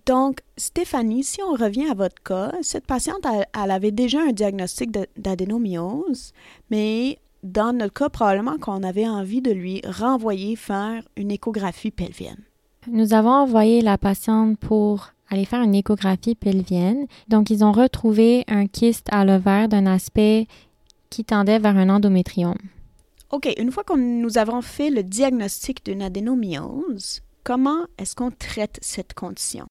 Donc, 0.05 0.41
Stéphanie, 0.57 1.23
si 1.23 1.41
on 1.41 1.53
revient 1.53 1.89
à 1.89 1.93
votre 1.93 2.21
cas, 2.21 2.51
cette 2.61 2.85
patiente, 2.85 3.25
elle, 3.25 3.71
avait 3.71 3.91
déjà 3.91 4.19
un 4.21 4.33
diagnostic 4.33 4.91
d'adénomyose, 5.17 6.33
mais 6.69 7.19
dans 7.41 7.73
notre 7.73 7.93
cas, 7.93 8.09
probablement 8.09 8.57
qu'on 8.57 8.83
avait 8.83 9.07
envie 9.07 9.41
de 9.41 9.51
lui 9.51 9.81
renvoyer 9.85 10.55
faire 10.55 11.03
une 11.15 11.31
échographie 11.31 11.91
pelvienne. 11.91 12.43
Nous 12.87 13.13
avons 13.13 13.31
envoyé 13.31 13.81
la 13.81 13.97
patiente 13.97 14.57
pour 14.59 15.09
aller 15.29 15.45
faire 15.45 15.61
une 15.61 15.75
échographie 15.75 16.35
pelvienne. 16.35 17.07
Donc, 17.27 17.49
ils 17.49 17.63
ont 17.63 17.71
retrouvé 17.71 18.43
un 18.47 18.67
kyste 18.67 19.07
à 19.11 19.25
l'ovaire 19.25 19.69
d'un 19.69 19.85
aspect 19.85 20.47
qui 21.09 21.23
tendait 21.23 21.59
vers 21.59 21.77
un 21.77 21.89
endométriome. 21.89 22.57
OK, 23.31 23.49
une 23.57 23.71
fois 23.71 23.83
que 23.83 23.97
nous 23.97 24.37
avons 24.37 24.61
fait 24.61 24.89
le 24.89 25.01
diagnostic 25.01 25.85
d'une 25.85 26.01
adénomyose, 26.01 27.21
comment 27.43 27.85
est-ce 27.97 28.15
qu'on 28.15 28.31
traite 28.31 28.77
cette 28.81 29.13
condition? 29.13 29.65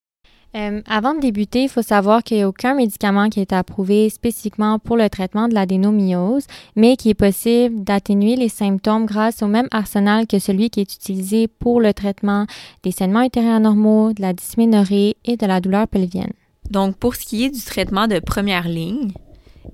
Euh, 0.55 0.83
avant 0.87 1.15
de 1.15 1.21
débuter, 1.21 1.63
il 1.63 1.69
faut 1.71 1.83
savoir 1.83 2.23
qu'il 2.23 2.37
n'y 2.37 2.43
a 2.43 2.49
aucun 2.49 2.75
médicament 2.75 3.31
qui 3.31 3.41
est 3.41 3.55
approuvé 3.55 4.11
spécifiquement 4.11 4.79
pour 4.79 4.99
le 4.99 5.09
traitement 5.09 5.49
de 5.49 5.55
l'adénomyose, 5.55 6.47
mais 6.77 6.97
qu'il 6.97 7.11
est 7.11 7.15
possible 7.15 7.83
d'atténuer 7.85 8.37
les 8.37 8.51
symptômes 8.51 9.07
grâce 9.07 9.43
au 9.43 9.47
même 9.47 9.69
arsenal 9.71 10.27
que 10.27 10.39
celui 10.39 10.69
qui 10.69 10.81
est 10.81 10.95
utilisé 10.95 11.49
pour 11.49 11.81
le 11.81 11.95
traitement 11.95 12.47
des 12.83 12.91
saignements 12.91 13.23
utérieurs 13.23 13.61
normaux, 13.61 14.13
de 14.13 14.21
la 14.21 14.35
dysménorrhée 14.35 15.17
et 15.25 15.39
de 15.39 15.47
la 15.47 15.61
douleur 15.61 15.89
pelvienne. 15.89 16.33
Donc, 16.71 16.97
pour 16.97 17.15
ce 17.15 17.25
qui 17.25 17.45
est 17.45 17.51
du 17.51 17.63
traitement 17.63 18.07
de 18.07 18.19
première 18.19 18.69
ligne, 18.69 19.13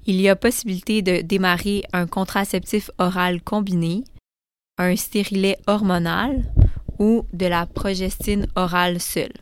il 0.07 0.21
y 0.21 0.29
a 0.29 0.37
possibilité 0.37 1.03
de 1.03 1.23
démarrer 1.23 1.83
un 1.93 2.07
contraceptif 2.07 2.91
oral 2.99 3.43
combiné, 3.43 4.05
un 4.79 4.95
stérilet 4.95 5.59
hormonal 5.67 6.45
ou 7.01 7.25
de 7.33 7.47
la 7.47 7.67
progestine 7.67 8.47
orale 8.55 9.01
seule. 9.01 9.33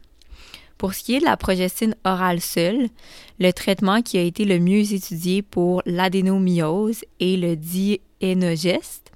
Pour 0.78 0.94
ce 0.94 1.02
qui 1.02 1.14
est 1.14 1.20
de 1.20 1.24
la 1.24 1.36
progestine 1.36 1.94
orale 2.04 2.40
seule, 2.40 2.88
le 3.38 3.52
traitement 3.52 4.02
qui 4.02 4.18
a 4.18 4.22
été 4.22 4.44
le 4.44 4.58
mieux 4.58 4.92
étudié 4.92 5.42
pour 5.42 5.82
l'adénomyose 5.86 7.04
est 7.20 7.36
le 7.40 7.56
dienogeste. 7.56 9.10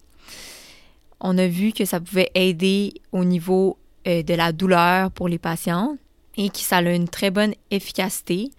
On 1.21 1.37
a 1.37 1.47
vu 1.47 1.73
que 1.73 1.85
ça 1.85 2.01
pouvait 2.01 2.31
aider 2.35 2.95
au 3.13 3.25
niveau 3.25 3.77
euh, 4.07 4.23
de 4.23 4.35
la 4.35 4.53
douleur 4.53 5.11
pour 5.11 5.29
les 5.29 5.39
patients 5.39 5.97
et 6.37 6.49
que 6.49 6.59
ça 6.59 6.79
a 6.79 6.83
une 6.83 7.09
très 7.09 7.31
bonne 7.31 7.53
efficacité 7.71 8.51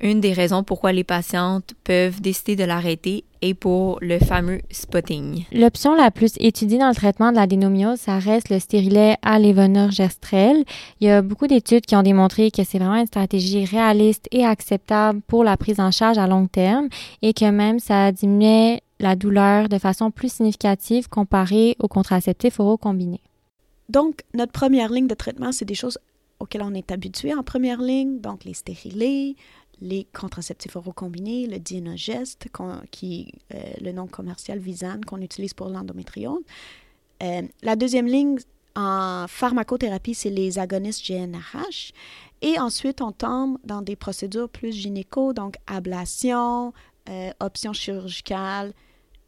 une 0.00 0.20
des 0.20 0.32
raisons 0.32 0.62
pourquoi 0.62 0.92
les 0.92 1.04
patientes 1.04 1.74
peuvent 1.84 2.20
décider 2.20 2.56
de 2.56 2.64
l'arrêter 2.64 3.24
est 3.42 3.54
pour 3.54 3.98
le 4.00 4.18
fameux 4.18 4.60
spotting. 4.70 5.44
L'option 5.52 5.94
la 5.94 6.10
plus 6.10 6.34
étudiée 6.38 6.78
dans 6.78 6.88
le 6.88 6.94
traitement 6.94 7.30
de 7.30 7.36
l'adénomiose, 7.36 7.98
ça 7.98 8.18
reste 8.18 8.50
le 8.50 8.58
stérilet 8.58 9.16
à 9.22 9.38
lévonorgestrel. 9.38 10.64
Il 11.00 11.06
y 11.06 11.10
a 11.10 11.22
beaucoup 11.22 11.46
d'études 11.46 11.86
qui 11.86 11.96
ont 11.96 12.02
démontré 12.02 12.50
que 12.50 12.64
c'est 12.64 12.78
vraiment 12.78 12.96
une 12.96 13.06
stratégie 13.06 13.64
réaliste 13.64 14.26
et 14.32 14.44
acceptable 14.44 15.20
pour 15.26 15.44
la 15.44 15.56
prise 15.56 15.80
en 15.80 15.90
charge 15.90 16.18
à 16.18 16.26
long 16.26 16.46
terme 16.46 16.88
et 17.22 17.32
que 17.32 17.50
même 17.50 17.78
ça 17.78 18.12
diminuait 18.12 18.82
la 18.98 19.16
douleur 19.16 19.68
de 19.68 19.78
façon 19.78 20.10
plus 20.10 20.32
significative 20.32 21.08
comparée 21.08 21.76
aux 21.78 21.88
contraceptifs 21.88 22.60
oraux 22.60 22.78
combinés. 22.78 23.20
Donc, 23.88 24.22
notre 24.34 24.52
première 24.52 24.90
ligne 24.90 25.06
de 25.06 25.14
traitement, 25.14 25.52
c'est 25.52 25.64
des 25.64 25.74
choses 25.74 25.98
auxquelles 26.40 26.62
on 26.62 26.74
est 26.74 26.90
habitué 26.90 27.34
en 27.34 27.42
première 27.42 27.80
ligne, 27.80 28.20
donc 28.20 28.44
les 28.44 28.54
stérilés, 28.54 29.36
les 29.80 30.06
contraceptifs 30.12 30.76
oraux 30.76 30.92
combinés, 30.92 31.46
le 31.46 31.58
Dienogest, 31.58 32.48
qui 32.90 33.32
euh, 33.54 33.58
le 33.80 33.92
nom 33.92 34.06
commercial 34.06 34.58
Visan 34.58 35.00
qu'on 35.06 35.20
utilise 35.20 35.54
pour 35.54 35.68
l'endométriose. 35.68 36.42
Euh, 37.22 37.42
la 37.62 37.76
deuxième 37.76 38.06
ligne 38.06 38.38
en 38.74 39.26
pharmacothérapie, 39.28 40.14
c'est 40.14 40.30
les 40.30 40.58
agonistes 40.58 41.06
GNRH. 41.06 41.92
Et 42.42 42.58
ensuite, 42.58 43.00
on 43.00 43.12
tombe 43.12 43.58
dans 43.64 43.82
des 43.82 43.96
procédures 43.96 44.48
plus 44.48 44.72
gynéco, 44.72 45.32
donc 45.32 45.56
ablation, 45.66 46.72
euh, 47.08 47.30
option 47.40 47.72
chirurgicale, 47.72 48.72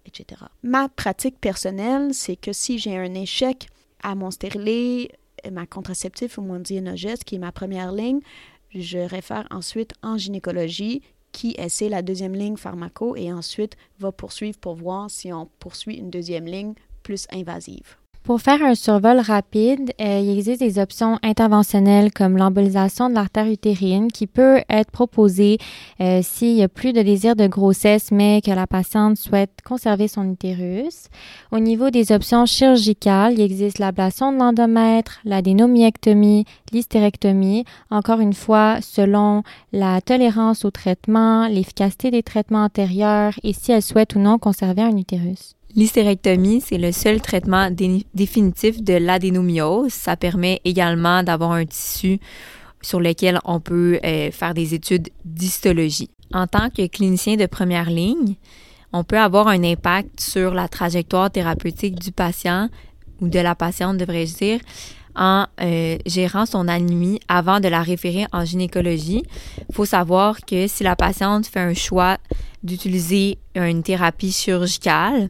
etc. 0.04 0.42
Ma 0.62 0.88
pratique 0.88 1.40
personnelle, 1.40 2.12
c'est 2.12 2.36
que 2.36 2.52
si 2.52 2.78
j'ai 2.78 2.96
un 2.96 3.14
échec 3.14 3.68
à 4.02 4.14
mon 4.14 4.30
stérilet, 4.30 5.10
ma 5.50 5.66
contraceptif 5.66 6.38
ou 6.38 6.42
mon 6.42 6.58
Dienogest, 6.58 7.24
qui 7.24 7.36
est 7.36 7.38
ma 7.38 7.52
première 7.52 7.92
ligne, 7.92 8.20
je 8.74 8.98
réfère 8.98 9.46
ensuite 9.50 9.92
en 10.02 10.16
gynécologie 10.16 11.02
qui 11.32 11.54
essaie 11.58 11.88
la 11.88 12.02
deuxième 12.02 12.34
ligne 12.34 12.56
pharmaco 12.56 13.16
et 13.16 13.32
ensuite 13.32 13.76
va 13.98 14.12
poursuivre 14.12 14.58
pour 14.58 14.74
voir 14.74 15.10
si 15.10 15.32
on 15.32 15.46
poursuit 15.58 15.96
une 15.96 16.10
deuxième 16.10 16.46
ligne 16.46 16.74
plus 17.02 17.26
invasive. 17.30 17.96
Pour 18.28 18.42
faire 18.42 18.62
un 18.62 18.74
survol 18.74 19.20
rapide, 19.20 19.94
euh, 20.02 20.20
il 20.22 20.36
existe 20.36 20.60
des 20.60 20.78
options 20.78 21.18
interventionnelles 21.22 22.12
comme 22.12 22.36
l'embolisation 22.36 23.08
de 23.08 23.14
l'artère 23.14 23.46
utérine 23.46 24.12
qui 24.12 24.26
peut 24.26 24.60
être 24.68 24.90
proposée 24.90 25.56
euh, 26.02 26.20
s'il 26.22 26.54
y 26.54 26.62
a 26.62 26.68
plus 26.68 26.92
de 26.92 27.00
désir 27.00 27.36
de 27.36 27.46
grossesse 27.46 28.10
mais 28.12 28.42
que 28.44 28.50
la 28.50 28.66
patiente 28.66 29.16
souhaite 29.16 29.62
conserver 29.64 30.08
son 30.08 30.30
utérus. 30.30 31.06
Au 31.52 31.58
niveau 31.58 31.88
des 31.88 32.12
options 32.12 32.44
chirurgicales, 32.44 33.32
il 33.32 33.40
existe 33.40 33.78
l'ablation 33.78 34.30
de 34.30 34.36
l'endomètre, 34.36 35.20
l'adénomiectomie, 35.24 36.44
l'hystérectomie, 36.70 37.64
encore 37.90 38.20
une 38.20 38.34
fois 38.34 38.82
selon 38.82 39.42
la 39.72 40.02
tolérance 40.02 40.66
au 40.66 40.70
traitement, 40.70 41.48
l'efficacité 41.48 42.10
des 42.10 42.22
traitements 42.22 42.64
antérieurs 42.64 43.32
et 43.42 43.54
si 43.54 43.72
elle 43.72 43.80
souhaite 43.80 44.16
ou 44.16 44.18
non 44.18 44.36
conserver 44.36 44.82
un 44.82 44.98
utérus. 44.98 45.54
L'hystérectomie, 45.74 46.60
c'est 46.60 46.78
le 46.78 46.92
seul 46.92 47.20
traitement 47.20 47.70
définitif 48.14 48.82
de 48.82 48.94
l'adénomiose. 48.94 49.92
Ça 49.92 50.16
permet 50.16 50.60
également 50.64 51.22
d'avoir 51.22 51.52
un 51.52 51.66
tissu 51.66 52.18
sur 52.80 53.00
lequel 53.00 53.38
on 53.44 53.60
peut 53.60 53.98
euh, 54.04 54.30
faire 54.30 54.54
des 54.54 54.74
études 54.74 55.08
d'histologie. 55.24 56.10
En 56.32 56.46
tant 56.46 56.70
que 56.70 56.86
clinicien 56.86 57.36
de 57.36 57.46
première 57.46 57.90
ligne, 57.90 58.36
on 58.92 59.04
peut 59.04 59.18
avoir 59.18 59.48
un 59.48 59.62
impact 59.62 60.20
sur 60.20 60.54
la 60.54 60.68
trajectoire 60.68 61.30
thérapeutique 61.30 61.98
du 61.98 62.12
patient 62.12 62.68
ou 63.20 63.28
de 63.28 63.38
la 63.38 63.54
patiente, 63.54 63.98
devrais-je 63.98 64.36
dire, 64.36 64.60
en 65.16 65.46
euh, 65.60 65.98
gérant 66.06 66.46
son 66.46 66.68
anémie 66.68 67.20
avant 67.28 67.60
de 67.60 67.68
la 67.68 67.82
référer 67.82 68.26
en 68.32 68.44
gynécologie. 68.44 69.24
Il 69.68 69.74
faut 69.74 69.84
savoir 69.84 70.40
que 70.46 70.66
si 70.66 70.84
la 70.84 70.96
patiente 70.96 71.46
fait 71.46 71.60
un 71.60 71.74
choix 71.74 72.18
d'utiliser 72.62 73.38
une 73.54 73.82
thérapie 73.82 74.32
chirurgicale, 74.32 75.28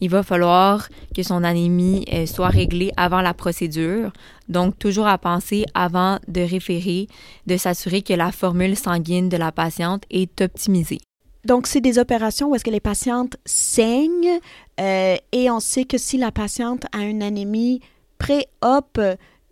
il 0.00 0.10
va 0.10 0.22
falloir 0.22 0.88
que 1.14 1.22
son 1.22 1.42
anémie 1.42 2.04
euh, 2.12 2.26
soit 2.26 2.48
réglée 2.48 2.92
avant 2.96 3.20
la 3.20 3.34
procédure. 3.34 4.12
Donc, 4.48 4.78
toujours 4.78 5.08
à 5.08 5.18
penser 5.18 5.64
avant 5.74 6.18
de 6.28 6.40
référer, 6.40 7.08
de 7.46 7.56
s'assurer 7.56 8.02
que 8.02 8.14
la 8.14 8.30
formule 8.30 8.76
sanguine 8.76 9.28
de 9.28 9.36
la 9.36 9.50
patiente 9.50 10.04
est 10.10 10.40
optimisée. 10.40 11.00
Donc, 11.44 11.66
c'est 11.66 11.80
des 11.80 11.98
opérations 11.98 12.50
où 12.50 12.54
est-ce 12.54 12.64
que 12.64 12.70
les 12.70 12.80
patientes 12.80 13.36
saignent 13.44 14.38
euh, 14.80 15.16
et 15.32 15.50
on 15.50 15.60
sait 15.60 15.84
que 15.84 15.98
si 15.98 16.18
la 16.18 16.30
patiente 16.30 16.84
a 16.92 17.02
une 17.02 17.22
anémie 17.22 17.80
pré-op, 18.18 19.00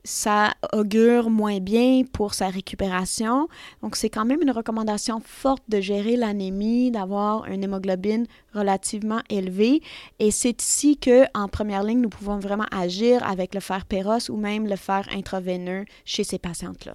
ça 0.07 0.55
augure 0.73 1.29
moins 1.29 1.59
bien 1.59 2.03
pour 2.11 2.33
sa 2.33 2.49
récupération. 2.49 3.49
Donc, 3.83 3.97
c'est 3.97 4.09
quand 4.09 4.25
même 4.25 4.41
une 4.41 4.53
recommandation 4.53 5.21
forte 5.23 5.65
de 5.69 5.81
gérer 5.81 6.17
l'anémie, 6.17 6.91
d'avoir 6.91 7.45
une 7.47 7.65
hémoglobine 7.65 8.27
relativement 8.55 9.21
élevée. 9.29 9.83
Et 10.19 10.31
c'est 10.31 10.63
ici 10.63 10.97
que, 10.97 11.25
en 11.35 11.49
première 11.49 11.83
ligne, 11.83 12.01
nous 12.01 12.09
pouvons 12.09 12.39
vraiment 12.39 12.67
agir 12.71 13.23
avec 13.29 13.55
le 13.55 13.61
fer 13.61 13.85
péros 13.85 14.31
ou 14.31 14.37
même 14.37 14.67
le 14.67 14.77
fer 14.77 15.07
intraveineux 15.13 15.85
chez 16.05 16.25
ces 16.25 16.39
patientes-là. 16.39 16.95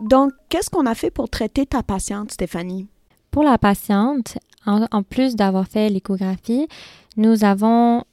Donc, 0.00 0.32
qu'est-ce 0.48 0.70
qu'on 0.70 0.86
a 0.86 0.94
fait 0.94 1.10
pour 1.10 1.28
traiter 1.28 1.66
ta 1.66 1.82
patiente, 1.82 2.32
Stéphanie? 2.32 2.88
Pour 3.30 3.44
la 3.44 3.56
patiente, 3.56 4.36
en, 4.66 5.02
plus 5.02 5.36
d'avoir 5.36 5.66
fait 5.66 5.88
l'échographie, 5.88 6.66
nous 7.16 7.44
avons 7.44 8.04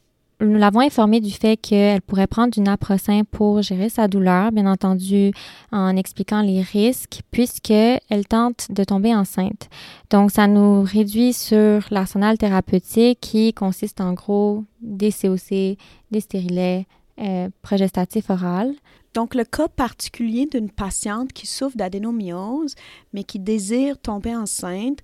nous 0.42 0.58
l'avons 0.58 0.80
informée 0.80 1.20
du 1.20 1.32
fait 1.32 1.58
qu'elle 1.58 2.02
pourrait 2.02 2.28
prendre 2.28 2.54
du 2.54 2.62
naproxen 2.62 3.26
pour 3.26 3.62
gérer 3.62 3.90
sa 3.90 4.08
douleur, 4.08 4.54
bien 4.54 4.68
entendu 4.68 5.32
en 5.74 5.98
expliquant 5.98 6.42
les 6.42 6.62
risques, 6.62 7.22
puisqu'elle 7.30 8.26
tente 8.30 8.68
de 8.70 8.86
tomber 8.86 9.14
enceinte. 9.14 9.70
Donc, 10.10 10.32
ça 10.32 10.48
nous 10.48 10.82
réduit 10.82 11.34
sur 11.34 11.82
l'arsenal 11.92 12.38
thérapeutique 12.38 13.20
qui 13.20 13.54
consiste 13.54 14.00
en 14.00 14.14
gros 14.14 14.64
des 14.82 15.12
COC, 15.12 15.78
des 16.12 16.20
stérilets, 16.22 16.88
euh, 17.20 17.50
progestatifs 17.62 18.30
orales. 18.30 18.74
Donc, 19.14 19.36
le 19.36 19.44
cas 19.44 19.68
particulier 19.68 20.46
d'une 20.46 20.70
patiente 20.70 21.34
qui 21.34 21.48
souffre 21.48 21.76
d'adénomyose, 21.76 22.76
mais 23.12 23.26
qui 23.26 23.40
désire 23.40 23.98
tomber 23.98 24.36
enceinte, 24.36 25.00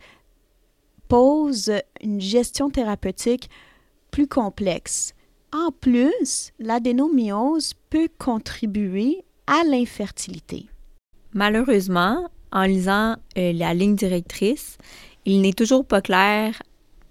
une 2.01 2.21
gestion 2.21 2.69
thérapeutique 2.69 3.49
plus 4.11 4.27
complexe. 4.27 5.13
En 5.53 5.71
plus, 5.71 6.51
l'adénomyose 6.59 7.73
peut 7.89 8.09
contribuer 8.17 9.23
à 9.47 9.63
l'infertilité. 9.63 10.67
Malheureusement, 11.33 12.29
en 12.51 12.63
lisant 12.63 13.15
euh, 13.37 13.53
la 13.53 13.73
ligne 13.73 13.95
directrice, 13.95 14.77
il 15.25 15.41
n'est 15.41 15.53
toujours 15.53 15.85
pas 15.85 16.01
clair 16.01 16.61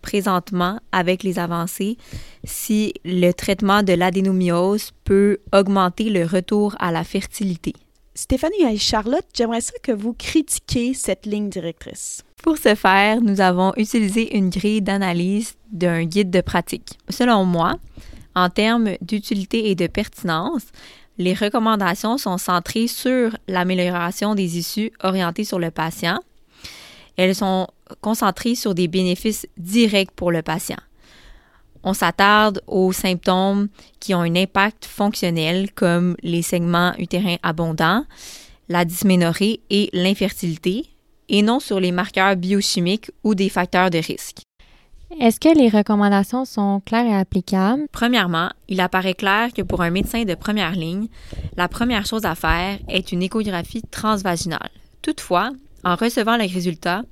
présentement 0.03 0.79
avec 0.93 1.23
les 1.23 1.39
avancées 1.39 1.97
si 2.45 2.93
le 3.05 3.33
traitement 3.33 3.83
de 3.83 3.95
l'adénomiose 3.95 4.93
peut 5.05 5.39
augmenter 5.53 6.11
le 6.11 6.27
retour 6.27 6.77
à 6.79 6.93
la 6.93 7.05
fertilité. 7.05 7.73
Stéphanie 8.15 8.65
et 8.71 8.77
Charlotte, 8.77 9.27
j'aimerais 9.35 9.63
ça 9.63 9.73
que 9.83 9.93
vous 9.93 10.13
critiquiez 10.13 10.95
cette 10.95 11.27
ligne 11.27 11.49
directrice. 11.49 12.23
Pour 12.45 12.59
ce 12.59 12.75
faire, 12.75 13.23
nous 13.23 13.41
avons 13.41 13.73
utilisé 13.79 14.37
une 14.37 14.51
grille 14.51 14.83
d'analyse 14.83 15.55
d'un 15.73 16.05
guide 16.05 16.29
de 16.29 16.43
pratique. 16.43 16.99
Selon 17.09 17.47
moi, 17.47 17.77
en 18.35 18.51
termes 18.51 18.99
d'utilité 19.01 19.71
et 19.71 19.75
de 19.75 19.87
pertinence, 19.87 20.65
les 21.17 21.33
recommandations 21.33 22.19
sont 22.19 22.37
centrées 22.37 22.87
sur 22.87 23.35
l'amélioration 23.49 24.35
des 24.35 24.59
issues 24.59 24.93
orientées 25.03 25.45
sur 25.45 25.59
le 25.59 25.71
patient, 25.71 26.19
elles 27.17 27.35
sont 27.35 27.67
concentrées 28.03 28.57
sur 28.57 28.75
des 28.75 28.89
bénéfices 28.89 29.47
directs 29.57 30.11
pour 30.11 30.31
le 30.31 30.43
patient. 30.43 30.77
On 31.83 31.95
s'attarde 31.95 32.61
aux 32.67 32.93
symptômes 32.93 33.69
qui 34.01 34.15
ont 34.15 34.21
un 34.21 34.37
impact 34.37 34.85
fonctionnel 34.85 35.73
comme 35.75 36.15
les 36.23 36.43
segments 36.43 36.93
utérins 36.99 37.37
abondants, 37.43 38.05
la 38.69 38.85
dysménorrhée 38.85 39.61
et 39.71 39.89
l'infertilité, 39.95 40.91
et 41.29 41.43
non 41.43 41.61
sur 41.61 41.81
les 41.81 41.93
marqueurs 41.93 42.37
biochimiques 42.37 43.11
ou 43.23 43.35
des 43.35 43.49
facteurs 43.49 43.91
de 43.91 43.99
risque. 43.99 44.43
Est-ce 45.21 45.39
que 45.39 45.57
les 45.57 45.69
recommandations 45.69 46.45
sont 46.45 46.81
claires 46.85 47.07
et 47.07 47.15
applicables? 47.15 47.87
Premièrement, 47.93 48.51
il 48.69 48.81
apparaît 48.81 49.15
clair 49.15 49.53
que 49.53 49.63
pour 49.63 49.83
un 49.83 49.91
médecin 49.91 50.25
de 50.25 50.35
première 50.35 50.73
ligne, 50.73 51.07
la 51.57 51.69
première 51.69 52.07
chose 52.07 52.25
à 52.25 52.35
faire 52.35 52.79
est 52.89 53.13
une 53.13 53.23
échographie 53.23 53.83
transvaginale. 53.91 54.71
Toutefois, 55.03 55.53
en 55.85 55.95
recevant 55.95 56.37
les 56.37 56.47
résultats, 56.47 57.03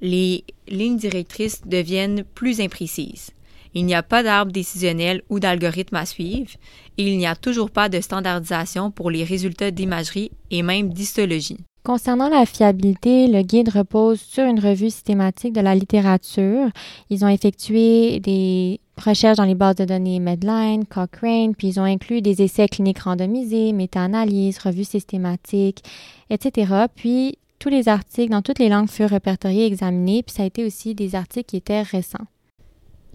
les 0.00 0.44
lignes 0.66 0.96
directrices 0.96 1.62
deviennent 1.66 2.24
plus 2.34 2.60
imprécises. 2.60 3.30
Il 3.74 3.84
n'y 3.84 3.94
a 3.94 4.02
pas 4.02 4.22
d'arbre 4.22 4.50
décisionnel 4.50 5.22
ou 5.28 5.38
d'algorithme 5.38 5.96
à 5.96 6.06
suivre 6.06 6.50
et 6.96 7.06
il 7.06 7.18
n'y 7.18 7.26
a 7.26 7.36
toujours 7.36 7.70
pas 7.70 7.88
de 7.88 8.00
standardisation 8.00 8.90
pour 8.90 9.10
les 9.10 9.24
résultats 9.24 9.70
d'imagerie 9.70 10.32
et 10.50 10.62
même 10.62 10.92
d'histologie. 10.92 11.58
Concernant 11.88 12.28
la 12.28 12.44
fiabilité, 12.44 13.28
le 13.28 13.40
guide 13.40 13.70
repose 13.70 14.20
sur 14.20 14.44
une 14.44 14.60
revue 14.60 14.90
systématique 14.90 15.54
de 15.54 15.62
la 15.62 15.74
littérature. 15.74 16.68
Ils 17.08 17.24
ont 17.24 17.28
effectué 17.28 18.20
des 18.20 18.78
recherches 19.02 19.38
dans 19.38 19.46
les 19.46 19.54
bases 19.54 19.76
de 19.76 19.86
données 19.86 20.20
Medline, 20.20 20.84
Cochrane, 20.84 21.54
puis 21.54 21.68
ils 21.68 21.80
ont 21.80 21.84
inclus 21.84 22.20
des 22.20 22.42
essais 22.42 22.68
cliniques 22.68 22.98
randomisés, 22.98 23.72
méta-analyses, 23.72 24.58
revues 24.58 24.84
systématiques, 24.84 25.82
etc. 26.28 26.84
Puis 26.94 27.38
tous 27.58 27.70
les 27.70 27.88
articles 27.88 28.32
dans 28.32 28.42
toutes 28.42 28.58
les 28.58 28.68
langues 28.68 28.90
furent 28.90 29.08
répertoriés 29.08 29.62
et 29.62 29.68
examinés, 29.68 30.22
puis 30.22 30.34
ça 30.34 30.42
a 30.42 30.46
été 30.46 30.66
aussi 30.66 30.94
des 30.94 31.14
articles 31.14 31.46
qui 31.46 31.56
étaient 31.56 31.80
récents. 31.80 32.26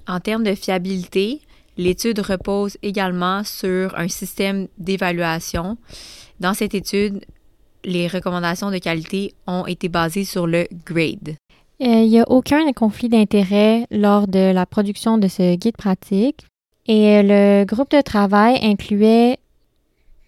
En 0.08 0.20
termes 0.20 0.44
de 0.44 0.56
fiabilité, 0.56 1.42
l'étude 1.77 2.22
repose 2.22 2.77
également 2.82 3.44
sur 3.44 3.96
un 3.96 4.08
système 4.08 4.68
d'évaluation. 4.80 5.77
Dans 6.39 6.56
cette 6.56 6.74
étude, 6.74 7.24
les 7.84 8.08
recommandations 8.08 8.72
de 8.72 8.78
qualité 8.78 9.34
ont 9.48 9.66
été 9.66 9.90
basées 9.90 10.25
sur 10.25 10.48
le 10.48 10.68
GRADE. 10.86 11.36
Euh, 11.82 11.86
il 11.86 12.10
n'y 12.10 12.20
a 12.20 12.30
aucun 12.30 12.72
conflit 12.74 13.10
d'intérêt 13.10 13.86
lors 13.92 14.28
de 14.28 14.52
la 14.52 14.66
production 14.66 15.18
de 15.18 15.28
ce 15.28 15.56
guide 15.56 15.75
pratique 15.75 16.46
et 16.86 17.18
euh, 17.18 17.24
le 17.24 17.66
groupe 17.66 17.92
de 17.92 18.02
travail 18.02 18.60
incluait 18.62 19.38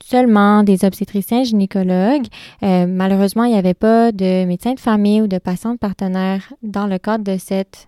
seulement 0.03 0.63
des 0.63 0.85
obstétriciens 0.85 1.43
gynécologues. 1.43 2.27
Euh, 2.63 2.85
malheureusement, 2.87 3.43
il 3.45 3.51
n'y 3.51 3.57
avait 3.57 3.73
pas 3.73 4.11
de 4.11 4.45
médecins 4.45 4.73
de 4.73 4.79
famille 4.79 5.21
ou 5.21 5.27
de 5.27 5.37
patients 5.37 5.77
partenaires 5.77 6.53
dans 6.61 6.87
le 6.87 6.97
cadre 6.97 7.23
de 7.23 7.37
cette 7.37 7.87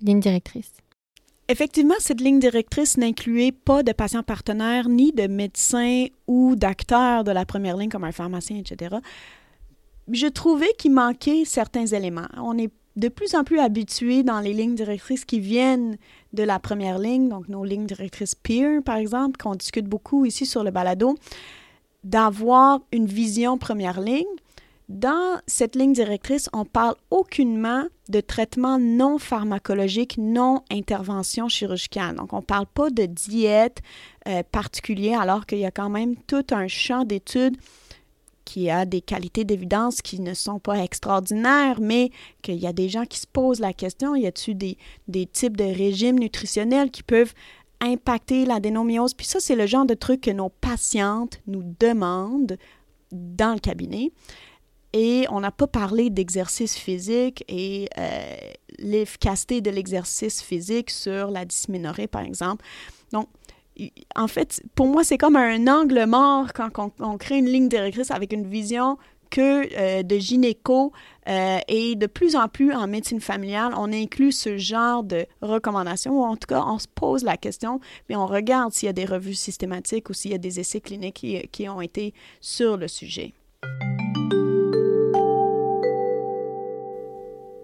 ligne 0.00 0.20
directrice. 0.20 0.72
Effectivement, 1.50 1.94
cette 1.98 2.20
ligne 2.20 2.38
directrice 2.38 2.98
n'incluait 2.98 3.52
pas 3.52 3.82
de 3.82 3.92
patients 3.92 4.22
partenaires 4.22 4.90
ni 4.90 5.12
de 5.12 5.26
médecins 5.26 6.06
ou 6.26 6.56
d'acteurs 6.56 7.24
de 7.24 7.30
la 7.30 7.46
première 7.46 7.78
ligne 7.78 7.88
comme 7.88 8.04
un 8.04 8.12
pharmacien, 8.12 8.58
etc. 8.58 8.96
Je 10.12 10.26
trouvais 10.26 10.72
qu'il 10.76 10.92
manquait 10.92 11.44
certains 11.46 11.86
éléments. 11.86 12.28
On 12.36 12.58
est 12.58 12.70
de 12.96 13.08
plus 13.08 13.34
en 13.34 13.44
plus 13.44 13.60
habitué 13.60 14.22
dans 14.24 14.40
les 14.40 14.52
lignes 14.52 14.74
directrices 14.74 15.24
qui 15.24 15.40
viennent 15.40 15.96
de 16.34 16.42
la 16.42 16.58
première 16.58 16.98
ligne, 16.98 17.28
donc 17.30 17.48
nos 17.48 17.64
lignes 17.64 17.86
directrices 17.86 18.34
peer, 18.34 18.82
par 18.82 18.96
exemple, 18.96 19.38
qu'on 19.38 19.54
discute 19.54 19.86
beaucoup 19.86 20.26
ici 20.26 20.44
sur 20.44 20.64
le 20.64 20.70
balado, 20.70 21.14
d'avoir 22.04 22.80
une 22.92 23.06
vision 23.06 23.56
première 23.56 24.00
ligne 24.00 24.26
dans 24.88 25.40
cette 25.46 25.76
ligne 25.76 25.92
directrice, 25.92 26.48
on 26.54 26.64
parle 26.64 26.94
aucunement 27.10 27.84
de 28.08 28.20
traitement 28.20 28.78
non 28.78 29.18
pharmacologique, 29.18 30.16
non 30.16 30.62
intervention 30.70 31.48
chirurgicale. 31.48 32.16
Donc, 32.16 32.32
on 32.32 32.38
ne 32.38 32.42
parle 32.42 32.66
pas 32.66 32.88
de 32.88 33.04
diète 33.04 33.82
euh, 34.26 34.42
particulière, 34.50 35.20
alors 35.20 35.44
qu'il 35.44 35.58
y 35.58 35.66
a 35.66 35.70
quand 35.70 35.90
même 35.90 36.16
tout 36.16 36.46
un 36.52 36.68
champ 36.68 37.04
d'études 37.04 37.56
qui 38.46 38.70
a 38.70 38.86
des 38.86 39.02
qualités 39.02 39.44
d'évidence 39.44 40.00
qui 40.00 40.20
ne 40.20 40.32
sont 40.32 40.58
pas 40.58 40.82
extraordinaires, 40.82 41.80
mais 41.82 42.10
qu'il 42.40 42.56
y 42.56 42.66
a 42.66 42.72
des 42.72 42.88
gens 42.88 43.04
qui 43.04 43.20
se 43.20 43.26
posent 43.26 43.60
la 43.60 43.74
question, 43.74 44.14
y 44.14 44.26
a-t-il 44.26 44.56
des, 44.56 44.78
des 45.06 45.26
types 45.26 45.58
de 45.58 45.64
régimes 45.64 46.18
nutritionnels 46.18 46.90
qui 46.90 47.02
peuvent 47.02 47.34
impacter 47.82 48.46
l'adénomiose? 48.46 49.12
Puis 49.12 49.26
ça, 49.26 49.38
c'est 49.38 49.54
le 49.54 49.66
genre 49.66 49.84
de 49.84 49.92
truc 49.92 50.22
que 50.22 50.30
nos 50.30 50.48
patientes 50.48 51.42
nous 51.46 51.62
demandent 51.78 52.56
dans 53.12 53.52
le 53.52 53.60
cabinet. 53.60 54.12
Et 54.92 55.26
on 55.30 55.40
n'a 55.40 55.50
pas 55.50 55.66
parlé 55.66 56.08
d'exercice 56.10 56.76
physique 56.76 57.44
et 57.48 57.88
euh, 57.98 58.36
l'efficacité 58.78 59.60
de 59.60 59.70
l'exercice 59.70 60.42
physique 60.42 60.90
sur 60.90 61.30
la 61.30 61.44
dysménorrhée, 61.44 62.06
par 62.06 62.22
exemple. 62.22 62.64
Donc, 63.12 63.28
en 64.16 64.28
fait, 64.28 64.62
pour 64.74 64.86
moi, 64.86 65.04
c'est 65.04 65.18
comme 65.18 65.36
un 65.36 65.66
angle 65.68 66.04
mort 66.06 66.52
quand 66.52 66.92
on, 66.98 67.18
crée 67.18 67.38
une 67.38 67.46
ligne 67.46 67.68
directrice 67.68 68.10
avec 68.10 68.32
une 68.32 68.46
vision 68.46 68.98
que 69.30 69.68
euh, 69.78 70.02
de 70.02 70.16
gynéco 70.16 70.92
euh, 71.28 71.58
et 71.68 71.94
de 71.94 72.06
plus 72.06 72.34
en 72.34 72.48
plus 72.48 72.72
en 72.72 72.86
médecine 72.86 73.20
familiale, 73.20 73.74
on 73.76 73.92
inclut 73.92 74.32
ce 74.32 74.56
genre 74.56 75.04
de 75.04 75.26
recommandations, 75.42 76.18
ou 76.18 76.24
en 76.24 76.36
tout 76.36 76.46
cas, 76.46 76.64
on 76.66 76.78
se 76.78 76.88
pose 76.88 77.24
la 77.24 77.36
question, 77.36 77.78
mais 78.08 78.16
on 78.16 78.26
regarde 78.26 78.72
s'il 78.72 78.86
y 78.86 78.90
a 78.90 78.94
des 78.94 79.04
revues 79.04 79.34
systématiques 79.34 80.08
ou 80.08 80.14
s'il 80.14 80.30
y 80.30 80.34
a 80.34 80.38
des 80.38 80.60
essais 80.60 80.80
cliniques 80.80 81.16
qui, 81.16 81.46
qui 81.48 81.68
ont 81.68 81.82
été 81.82 82.14
sur 82.40 82.78
le 82.78 82.88
sujet. 82.88 83.34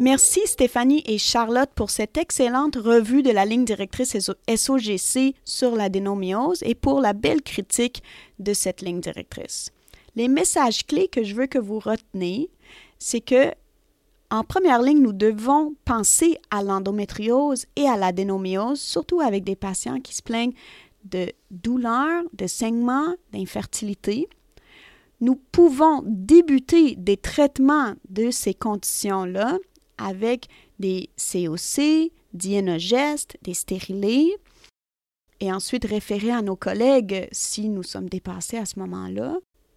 Merci 0.01 0.41
Stéphanie 0.47 1.05
et 1.07 1.19
Charlotte 1.19 1.71
pour 1.73 1.89
cette 1.91 2.19
excellente 2.19 2.75
revue 2.75 3.23
de 3.23 3.31
la 3.31 3.45
ligne 3.45 3.65
directrice 3.65 4.17
SOGC 4.19 5.37
sur 5.45 5.77
l'adénomiose 5.77 6.65
et 6.65 6.75
pour 6.75 7.01
la 7.01 7.13
belle 7.13 7.43
critique 7.43 8.03
de 8.41 8.53
cette 8.55 8.83
ligne 8.83 9.01
directrice. 9.01 9.71
Les 10.17 10.27
messages 10.27 10.85
clés 10.85 11.07
que 11.07 11.23
je 11.23 11.37
veux 11.37 11.47
que 11.47 11.61
vous 11.61 11.79
reteniez, 11.79 12.51
c'est 12.99 13.21
que 13.21 13.53
en 14.31 14.43
première 14.43 14.83
ligne, 14.83 15.01
nous 15.01 15.13
devons 15.13 15.77
penser 15.85 16.39
à 16.51 16.65
l'endométriose 16.65 17.67
et 17.77 17.87
à 17.87 17.97
l'adénomiose, 17.97 18.81
surtout 18.81 19.21
avec 19.21 19.45
des 19.45 19.55
patients 19.55 20.01
qui 20.01 20.13
se 20.13 20.23
plaignent 20.23 20.55
de 21.05 21.31
douleurs, 21.53 22.25
de 22.33 22.49
saignements, 22.49 23.15
d'infertilité. 23.33 24.29
Nous 25.21 25.37
pouvons 25.53 26.03
débuter 26.05 26.97
des 26.97 27.17
traitements 27.17 27.95
de 28.09 28.33
ces 28.33 28.55
conditions-là 28.55 29.59
avec 29.99 30.49
des 30.79 31.11
COC, 31.17 32.11
dienogeste, 32.33 33.37
des 33.43 33.55
stérilés, 33.55 34.37
et 35.41 35.53
ensuite 35.53 35.85
référer 35.85 36.31
à 36.31 36.43
nos 36.43 36.57
collègues 36.57 37.29
si 37.33 37.69
nous 37.69 37.83
sommes 37.83 38.09
dépassés 38.09 38.59
à 38.59 38.65
ce 38.65 38.79
moment-là. 38.79 39.37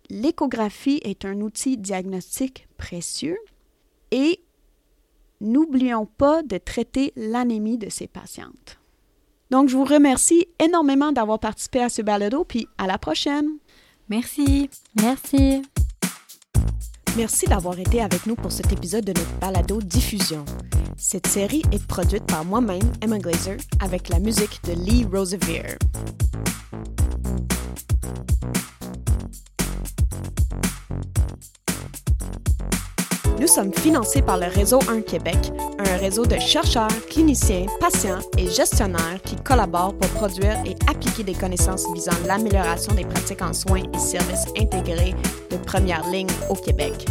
L'échographie 0.10 1.02
est 1.04 1.26
un 1.26 1.42
outil 1.42 1.78
diagnostique 1.78 2.68
précieux 2.78 3.38
et 4.12 4.40
n'oublions 5.42 6.06
pas 6.06 6.44
de 6.44 6.58
traiter 6.58 7.12
l'anémie 7.16 7.78
de 7.78 7.90
ces 7.90 8.08
patientes. 8.08 8.80
Donc, 9.50 9.70
je 9.70 9.78
vous 9.78 9.86
remercie 9.86 10.48
énormément 10.64 11.12
d'avoir 11.12 11.40
participé 11.40 11.82
à 11.82 11.90
ce 11.90 12.02
balado, 12.02 12.44
puis 12.44 12.68
à 12.78 12.88
la 12.88 12.98
prochaine. 12.98 13.48
Merci. 14.10 14.70
Merci. 14.96 15.62
Merci 17.18 17.48
d'avoir 17.48 17.80
été 17.80 18.00
avec 18.00 18.28
nous 18.28 18.36
pour 18.36 18.52
cet 18.52 18.72
épisode 18.72 19.04
de 19.04 19.12
notre 19.12 19.40
balado 19.40 19.82
Diffusion. 19.82 20.46
Cette 20.98 21.26
série 21.26 21.64
est 21.72 21.84
produite 21.84 22.28
par 22.28 22.46
moi-même, 22.46 22.94
Emma 23.02 23.18
Glazer, 23.18 23.58
avec 23.80 24.10
la 24.10 24.20
musique 24.20 24.62
de 24.66 24.74
Lee 24.74 25.04
Rosevere. 25.12 25.78
Nous 33.40 33.48
sommes 33.48 33.74
financés 33.74 34.22
par 34.22 34.38
le 34.38 34.46
Réseau 34.46 34.80
1 34.88 35.02
Québec, 35.02 35.52
un 35.88 35.98
réseau 35.98 36.26
de 36.26 36.40
chercheurs, 36.40 36.88
cliniciens, 37.10 37.66
patients 37.80 38.20
et 38.38 38.50
gestionnaires 38.50 39.22
qui 39.24 39.36
collaborent 39.36 39.98
pour 39.98 40.10
produire 40.12 40.58
et 40.66 40.76
appliquer 40.90 41.24
des 41.24 41.34
connaissances 41.34 41.86
visant 41.94 42.12
l'amélioration 42.26 42.94
des 42.94 43.06
pratiques 43.06 43.42
en 43.42 43.54
soins 43.54 43.84
et 43.94 43.98
services 43.98 44.46
intégrés 44.58 45.16
de 45.52 45.58
première 45.58 46.10
ligne 46.10 46.28
au 46.50 46.56
Québec. 46.56 47.06